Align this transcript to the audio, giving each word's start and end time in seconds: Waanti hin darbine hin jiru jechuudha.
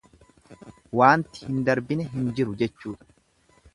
Waanti 1.01 1.45
hin 1.49 1.59
darbine 1.67 2.07
hin 2.15 2.33
jiru 2.41 2.57
jechuudha. 2.63 3.11